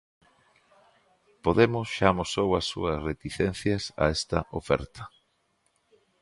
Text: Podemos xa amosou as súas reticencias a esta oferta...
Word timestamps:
Podemos 1.45 1.87
xa 1.95 2.07
amosou 2.11 2.49
as 2.59 2.65
súas 2.71 2.97
reticencias 3.09 3.83
a 4.03 4.05
esta 4.17 4.39
oferta... 4.59 5.03